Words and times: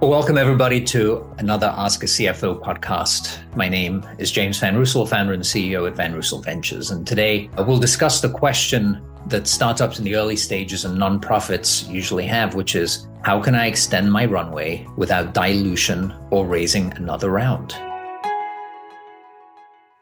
Welcome 0.00 0.38
everybody 0.38 0.82
to 0.86 1.30
another 1.36 1.66
Ask 1.76 2.02
a 2.02 2.06
CFO 2.06 2.58
podcast. 2.62 3.38
My 3.54 3.68
name 3.68 4.02
is 4.18 4.32
James 4.32 4.58
Vanreusel, 4.58 5.06
founder 5.06 5.34
and 5.34 5.42
CEO 5.42 5.86
at 5.86 5.94
Vanreusel 5.94 6.42
Ventures. 6.42 6.90
And 6.90 7.06
today 7.06 7.50
uh, 7.58 7.64
we'll 7.64 7.78
discuss 7.78 8.22
the 8.22 8.30
question 8.30 9.06
that 9.26 9.46
startups 9.46 9.98
in 9.98 10.06
the 10.06 10.16
early 10.16 10.36
stages 10.36 10.86
and 10.86 10.96
nonprofits 10.96 11.86
usually 11.86 12.24
have, 12.26 12.54
which 12.54 12.74
is 12.74 13.08
how 13.24 13.42
can 13.42 13.54
I 13.54 13.66
extend 13.66 14.10
my 14.10 14.24
runway 14.24 14.86
without 14.96 15.34
dilution 15.34 16.14
or 16.30 16.46
raising 16.46 16.94
another 16.94 17.28
round? 17.28 17.74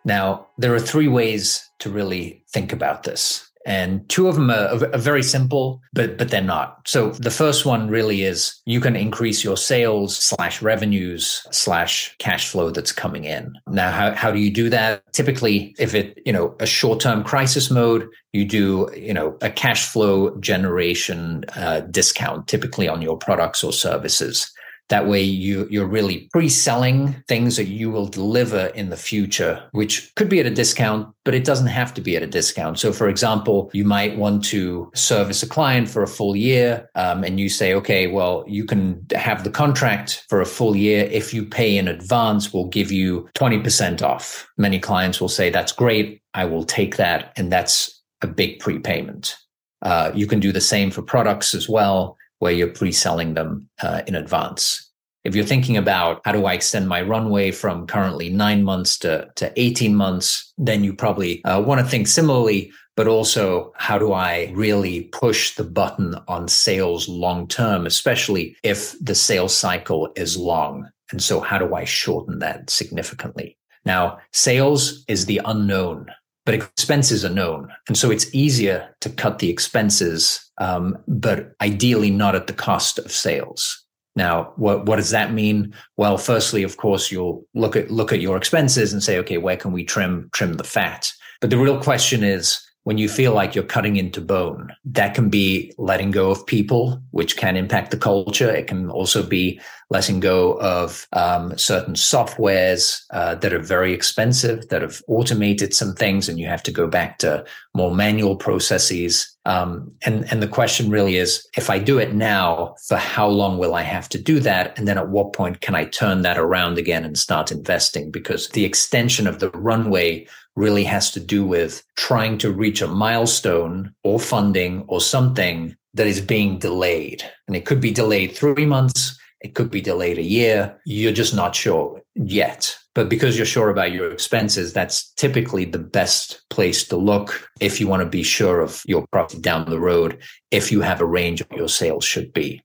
Now, 0.04 0.46
there 0.58 0.72
are 0.72 0.80
three 0.80 1.08
ways 1.08 1.68
to 1.80 1.90
really 1.90 2.44
think 2.50 2.72
about 2.72 3.02
this 3.02 3.50
and 3.69 4.09
two 4.09 4.29
of 4.29 4.35
them 4.35 4.50
are, 4.50 4.93
are, 4.95 4.98
very 4.98 5.23
simple 5.23 5.82
but 5.93 6.17
but 6.17 6.30
they're 6.30 6.41
not. 6.41 6.80
So 6.89 7.11
the 7.11 7.30
first 7.30 7.67
one 7.67 7.89
really 7.89 8.22
is 8.22 8.61
you 8.64 8.81
can 8.81 8.96
increase 8.96 9.45
your 9.45 9.59
sales 9.59 10.17
slash 10.17 10.63
revenues 10.63 11.46
slash 11.50 12.17
cash 12.18 12.49
flow 12.49 12.71
that's 12.71 12.93
coming 12.93 13.25
in. 13.25 13.53
Now 13.68 13.90
how, 13.93 14.14
how 14.14 14.31
do 14.32 14.39
you 14.39 14.50
do 14.50 14.71
that? 14.71 15.03
Typically 15.12 15.75
if 15.79 15.95
it 15.95 16.18
you 16.25 16.32
know 16.32 16.57
a 16.61 16.67
short-term 16.67 17.23
crisis 17.23 17.71
mode 17.71 18.09
you 18.32 18.46
do 18.46 18.89
you 18.96 19.12
know 19.12 19.36
a 19.43 19.50
cash 19.50 19.87
flow 19.87 20.35
generation 20.40 21.45
uh, 21.54 21.81
discount 21.81 22.48
typically 22.48 22.89
on 22.89 23.03
your 23.03 23.18
products 23.18 23.62
or 23.62 23.73
services 23.73 24.50
that 24.88 25.06
way 25.06 25.22
you 25.22 25.66
you're 25.70 25.86
really 25.86 26.28
pre-selling 26.32 27.22
things 27.28 27.56
that 27.56 27.66
you 27.66 27.90
will 27.90 28.06
deliver 28.06 28.66
in 28.68 28.90
the 28.90 28.96
future, 28.96 29.62
which 29.72 30.14
could 30.14 30.28
be 30.28 30.40
at 30.40 30.46
a 30.46 30.50
discount, 30.50 31.08
but 31.24 31.34
it 31.34 31.44
doesn't 31.44 31.66
have 31.66 31.92
to 31.94 32.00
be 32.00 32.16
at 32.16 32.22
a 32.22 32.27
discount. 32.27 32.78
So 32.78 32.92
for 32.92 33.08
example, 33.08 33.70
you 33.72 33.84
might 33.84 34.16
want 34.16 34.44
to 34.47 34.91
service 34.94 35.42
a 35.42 35.48
client 35.48 35.88
for 35.88 36.02
a 36.02 36.08
full 36.08 36.34
year 36.34 36.88
um, 36.94 37.24
and 37.24 37.38
you 37.38 37.48
say, 37.48 37.74
okay, 37.74 38.06
well, 38.06 38.44
you 38.47 38.64
can 38.64 39.05
have 39.14 39.44
the 39.44 39.50
contract 39.50 40.25
for 40.28 40.41
a 40.41 40.47
full 40.47 40.75
year. 40.75 41.05
If 41.05 41.34
you 41.34 41.45
pay 41.45 41.77
in 41.77 41.89
advance, 41.89 42.52
we'll 42.52 42.69
give 42.69 42.91
you 42.91 43.28
20% 43.34 44.02
off. 44.02 44.47
Many 44.56 44.78
clients 44.78 45.20
will 45.20 45.28
say, 45.28 45.50
that's 45.50 45.73
great. 45.73 46.23
I 46.34 46.45
will 46.45 46.64
take 46.64 46.97
that. 46.97 47.33
And 47.36 47.52
that's 47.52 48.02
a 48.23 48.27
big 48.27 48.58
prepayment. 48.58 49.36
Uh, 49.83 50.11
you 50.14 50.27
can 50.27 50.41
do 50.41 50.50
the 50.50 50.61
same 50.61 50.91
for 50.91 51.02
products 51.02 51.55
as 51.55 51.69
well 51.69 52.17
where 52.39 52.53
you're 52.53 52.69
pre-selling 52.69 53.34
them 53.34 53.69
uh, 53.83 54.03
in 54.06 54.14
advance. 54.14 54.84
If 55.25 55.34
you're 55.34 55.44
thinking 55.44 55.77
about 55.77 56.20
how 56.25 56.33
do 56.33 56.47
I 56.47 56.55
extend 56.55 56.89
my 56.89 57.03
runway 57.03 57.50
from 57.50 57.86
currently 57.86 58.30
nine 58.30 58.62
months 58.62 58.98
to, 59.00 59.28
to 59.36 59.53
18 59.61 59.95
months, 59.95 60.53
then 60.56 60.84
you 60.84 60.95
probably 60.95 61.45
uh, 61.45 61.61
want 61.61 61.80
to 61.80 61.86
think 61.86 62.06
similarly, 62.06 62.72
but 62.97 63.08
also 63.08 63.72
how 63.77 63.98
do 63.98 64.12
I 64.12 64.50
really 64.55 65.03
push 65.12 65.55
the 65.55 65.64
button 65.64 66.14
on 66.28 66.48
sales 66.48 67.08
long 67.08 67.47
term, 67.48 67.84
especially 67.84 68.56
if 68.62 68.95
the 69.00 69.14
sales 69.14 69.56
cycle 69.56 70.11
is 70.17 70.36
long. 70.36 70.89
And 71.11 71.23
so 71.23 71.41
how 71.41 71.58
do 71.58 71.75
I 71.75 71.84
shorten 71.84 72.39
that 72.39 72.70
significantly? 72.70 73.56
Now, 73.84 74.19
sales 74.33 75.05
is 75.08 75.27
the 75.27 75.41
unknown 75.45 76.11
but 76.49 76.55
expenses 76.55 77.27
are 77.27 77.29
known. 77.29 77.71
And 77.89 77.99
so 77.99 78.11
it's 78.11 78.35
easier 78.35 78.89
to 79.03 79.11
cut 79.11 79.39
the 79.39 79.51
expenses, 79.51 80.51
um, 80.57 80.97
but 81.07 81.53
ideally 81.61 82.11
not 82.11 82.35
at 82.35 82.47
the 82.47 82.55
cost 82.55 82.99
of 82.99 83.13
sales. 83.13 83.85
Now, 84.17 84.55
what, 84.57 84.87
what 84.87 84.97
does 84.97 85.11
that 85.11 85.35
mean? 85.35 85.75
Well, 85.99 86.17
firstly, 86.17 86.63
of 86.63 86.79
course, 86.79 87.13
you'll 87.13 87.47
look 87.53 87.77
at 87.77 87.91
look 87.91 88.15
at 88.15 88.23
your 88.23 88.39
expenses 88.39 88.95
and 88.95 89.03
say, 89.03 89.19
okay, 89.19 89.37
where 89.37 89.59
can 89.59 89.73
we 89.73 89.85
trim 89.85 90.31
trim 90.33 90.55
the 90.55 90.65
fat? 90.65 91.13
But 91.43 91.51
the 91.51 91.59
real 91.59 91.83
question 91.83 92.25
is, 92.25 92.59
when 92.85 92.97
you 92.97 93.11
feel 93.11 93.35
like 93.35 93.55
you're 93.55 93.63
cutting 93.65 93.97
into 93.97 94.23
bone. 94.23 94.73
That 94.92 95.14
can 95.14 95.28
be 95.28 95.72
letting 95.77 96.11
go 96.11 96.31
of 96.31 96.47
people, 96.47 97.03
which 97.11 97.36
can 97.36 97.56
impact 97.56 97.91
the 97.91 97.97
culture. 97.98 98.50
It 98.50 98.67
can 98.67 98.91
also 98.91 99.22
be 99.22 99.61
letting 99.91 100.20
go 100.20 100.53
of 100.61 101.06
um, 101.12 101.56
certain 101.56 101.95
softwares 101.95 103.03
uh, 103.11 103.34
that 103.36 103.53
are 103.53 103.58
very 103.58 103.92
expensive, 103.92 104.68
that 104.68 104.83
have 104.83 105.02
automated 105.08 105.74
some 105.74 105.95
things, 105.95 106.29
and 106.29 106.39
you 106.39 106.46
have 106.46 106.63
to 106.63 106.70
go 106.70 106.86
back 106.86 107.18
to 107.18 107.45
more 107.74 107.95
manual 107.95 108.36
processes. 108.36 109.35
Um, 109.46 109.90
and, 110.05 110.30
and 110.30 110.42
the 110.42 110.48
question 110.48 110.90
really 110.90 111.17
is 111.17 111.46
if 111.57 111.70
I 111.70 111.79
do 111.79 111.98
it 111.98 112.14
now, 112.14 112.74
for 112.86 112.96
how 112.96 113.29
long 113.29 113.58
will 113.58 113.74
I 113.74 113.83
have 113.83 114.08
to 114.11 114.18
do 114.18 114.40
that? 114.40 114.79
And 114.79 114.86
then 114.86 114.98
at 114.98 115.08
what 115.08 115.33
point 115.33 115.61
can 115.61 115.74
I 115.74 115.84
turn 115.84 116.23
that 116.23 116.39
around 116.39 116.77
again 116.77 117.05
and 117.05 117.17
start 117.17 117.51
investing? 117.51 118.11
Because 118.11 118.48
the 118.51 118.64
extension 118.64 119.27
of 119.27 119.39
the 119.39 119.51
runway 119.51 120.27
really 120.58 120.85
has 120.85 121.11
to 121.13 121.20
do 121.20 121.46
with 121.46 121.83
trying 121.96 122.36
to 122.39 122.52
reach 122.52 122.83
a 122.83 122.89
milestone 122.89 123.95
or 124.02 124.19
funding 124.19 124.85
or 124.89 125.01
something 125.01 125.77
that 125.95 126.07
is 126.07 126.20
being 126.20 126.58
delayed. 126.58 127.23
And 127.46 127.57
it 127.57 127.64
could 127.64 127.80
be 127.80 127.92
delayed 127.92 128.32
three 128.32 128.66
months, 128.66 129.19
it 129.41 129.54
could 129.54 129.70
be 129.70 129.80
delayed 129.80 130.19
a 130.19 130.22
year. 130.22 130.76
You're 130.84 131.12
just 131.12 131.34
not 131.34 131.54
sure 131.54 132.02
yet. 132.16 132.76
But 132.94 133.08
because 133.08 133.36
you're 133.36 133.46
sure 133.46 133.70
about 133.70 133.92
your 133.92 134.10
expenses, 134.10 134.72
that's 134.72 135.12
typically 135.12 135.64
the 135.64 135.78
best 135.78 136.42
place 136.50 136.86
to 136.88 136.96
look 136.96 137.48
if 137.60 137.80
you 137.80 137.86
want 137.86 138.02
to 138.02 138.08
be 138.08 138.25
sure 138.25 138.60
of 138.60 138.82
your 138.86 139.06
profit 139.12 139.40
down 139.40 139.70
the 139.70 139.78
road, 139.78 140.20
if 140.50 140.72
you 140.72 140.80
have 140.80 141.00
a 141.00 141.06
range 141.06 141.40
of 141.40 141.46
your 141.52 141.69
sales 141.69 142.04
should 142.04 142.32
be. 142.32 142.60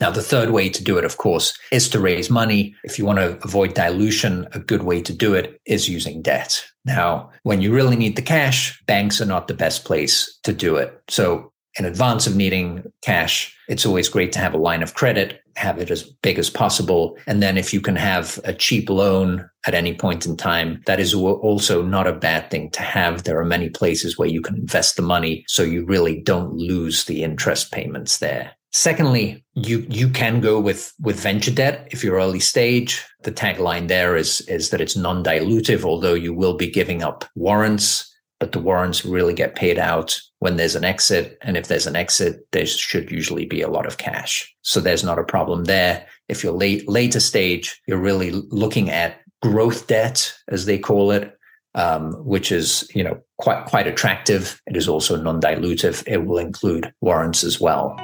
Now, 0.00 0.10
the 0.10 0.22
third 0.22 0.50
way 0.50 0.68
to 0.68 0.82
do 0.82 0.98
it, 0.98 1.04
of 1.04 1.18
course, 1.18 1.56
is 1.70 1.88
to 1.90 2.00
raise 2.00 2.28
money. 2.28 2.74
If 2.82 2.98
you 2.98 3.04
want 3.04 3.20
to 3.20 3.38
avoid 3.44 3.74
dilution, 3.74 4.46
a 4.52 4.58
good 4.58 4.82
way 4.82 5.00
to 5.02 5.12
do 5.12 5.34
it 5.34 5.60
is 5.66 5.88
using 5.88 6.20
debt. 6.20 6.64
Now, 6.84 7.30
when 7.44 7.62
you 7.62 7.72
really 7.72 7.96
need 7.96 8.16
the 8.16 8.22
cash, 8.22 8.82
banks 8.86 9.20
are 9.20 9.26
not 9.26 9.48
the 9.48 9.54
best 9.54 9.84
place 9.84 10.38
to 10.42 10.52
do 10.52 10.76
it. 10.76 11.00
So 11.08 11.52
in 11.78 11.84
advance 11.84 12.26
of 12.26 12.36
needing 12.36 12.84
cash, 13.02 13.56
it's 13.68 13.86
always 13.86 14.08
great 14.08 14.32
to 14.32 14.38
have 14.38 14.54
a 14.54 14.58
line 14.58 14.82
of 14.82 14.94
credit, 14.94 15.40
have 15.56 15.78
it 15.78 15.90
as 15.90 16.02
big 16.02 16.38
as 16.38 16.50
possible. 16.50 17.16
And 17.26 17.42
then 17.42 17.56
if 17.56 17.72
you 17.72 17.80
can 17.80 17.96
have 17.96 18.38
a 18.44 18.52
cheap 18.52 18.90
loan 18.90 19.48
at 19.66 19.74
any 19.74 19.94
point 19.94 20.26
in 20.26 20.36
time, 20.36 20.82
that 20.86 21.00
is 21.00 21.14
also 21.14 21.82
not 21.82 22.06
a 22.06 22.12
bad 22.12 22.50
thing 22.50 22.70
to 22.70 22.82
have. 22.82 23.24
There 23.24 23.40
are 23.40 23.44
many 23.44 23.70
places 23.70 24.18
where 24.18 24.28
you 24.28 24.42
can 24.42 24.56
invest 24.56 24.96
the 24.96 25.02
money 25.02 25.44
so 25.48 25.62
you 25.62 25.84
really 25.84 26.20
don't 26.20 26.52
lose 26.54 27.04
the 27.04 27.22
interest 27.22 27.72
payments 27.72 28.18
there. 28.18 28.52
Secondly, 28.74 29.44
you 29.54 29.86
you 29.88 30.08
can 30.08 30.40
go 30.40 30.58
with 30.58 30.92
with 31.00 31.20
venture 31.20 31.52
debt 31.52 31.86
if 31.92 32.02
you're 32.02 32.16
early 32.16 32.40
stage. 32.40 33.04
The 33.22 33.30
tagline 33.30 33.86
there 33.86 34.16
is 34.16 34.40
is 34.42 34.70
that 34.70 34.80
it's 34.80 34.96
non-dilutive, 34.96 35.84
although 35.84 36.14
you 36.14 36.34
will 36.34 36.54
be 36.54 36.68
giving 36.68 37.00
up 37.00 37.24
warrants, 37.36 38.12
but 38.40 38.50
the 38.50 38.58
warrants 38.58 39.04
really 39.04 39.32
get 39.32 39.54
paid 39.54 39.78
out 39.78 40.18
when 40.40 40.56
there's 40.56 40.74
an 40.74 40.82
exit. 40.82 41.38
And 41.42 41.56
if 41.56 41.68
there's 41.68 41.86
an 41.86 41.94
exit, 41.94 42.48
there 42.50 42.66
should 42.66 43.12
usually 43.12 43.46
be 43.46 43.62
a 43.62 43.68
lot 43.68 43.86
of 43.86 43.98
cash. 43.98 44.52
So 44.62 44.80
there's 44.80 45.04
not 45.04 45.20
a 45.20 45.24
problem 45.24 45.66
there. 45.66 46.04
If 46.28 46.42
you're 46.42 46.52
late 46.52 46.88
later 46.88 47.20
stage, 47.20 47.80
you're 47.86 47.98
really 47.98 48.32
looking 48.32 48.90
at 48.90 49.20
growth 49.40 49.86
debt, 49.86 50.34
as 50.48 50.66
they 50.66 50.78
call 50.78 51.12
it, 51.12 51.38
um, 51.76 52.12
which 52.26 52.50
is 52.50 52.90
you 52.92 53.04
know 53.04 53.20
quite 53.38 53.66
quite 53.66 53.86
attractive. 53.86 54.60
It 54.66 54.76
is 54.76 54.88
also 54.88 55.14
non-dilutive. 55.14 56.02
It 56.08 56.24
will 56.24 56.38
include 56.38 56.92
warrants 57.00 57.44
as 57.44 57.60
well. 57.60 57.96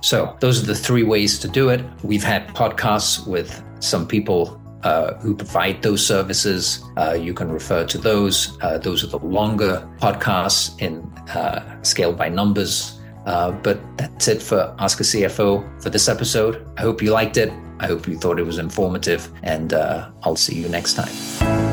So, 0.00 0.36
those 0.40 0.62
are 0.62 0.66
the 0.66 0.74
three 0.74 1.02
ways 1.02 1.38
to 1.40 1.48
do 1.48 1.70
it. 1.70 1.84
We've 2.02 2.24
had 2.24 2.48
podcasts 2.48 3.26
with 3.26 3.62
some 3.80 4.06
people 4.06 4.60
uh, 4.82 5.14
who 5.14 5.34
provide 5.34 5.82
those 5.82 6.06
services. 6.06 6.84
Uh, 6.96 7.14
you 7.14 7.34
can 7.34 7.50
refer 7.50 7.84
to 7.84 7.98
those. 7.98 8.56
Uh, 8.60 8.78
those 8.78 9.02
are 9.02 9.08
the 9.08 9.18
longer 9.18 9.88
podcasts 9.98 10.80
in 10.80 11.02
uh, 11.30 11.82
scale 11.82 12.12
by 12.12 12.28
numbers. 12.28 13.00
Uh, 13.26 13.50
but 13.50 13.80
that's 13.96 14.28
it 14.28 14.40
for 14.40 14.74
Ask 14.78 15.00
a 15.00 15.02
CFO 15.02 15.82
for 15.82 15.90
this 15.90 16.08
episode. 16.08 16.64
I 16.78 16.82
hope 16.82 17.02
you 17.02 17.10
liked 17.10 17.36
it. 17.36 17.52
I 17.80 17.86
hope 17.86 18.06
you 18.06 18.16
thought 18.16 18.38
it 18.38 18.46
was 18.46 18.58
informative, 18.58 19.28
and 19.42 19.74
uh, 19.74 20.10
I'll 20.22 20.36
see 20.36 20.54
you 20.54 20.68
next 20.68 20.94
time. 20.94 21.65